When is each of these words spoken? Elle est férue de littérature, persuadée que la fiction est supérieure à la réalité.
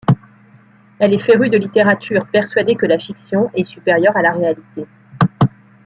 Elle 0.97 1.13
est 1.13 1.19
férue 1.23 1.51
de 1.51 1.59
littérature, 1.59 2.25
persuadée 2.31 2.73
que 2.75 2.87
la 2.87 2.97
fiction 2.97 3.51
est 3.53 3.65
supérieure 3.65 4.17
à 4.17 4.23
la 4.23 4.31
réalité. 4.33 4.87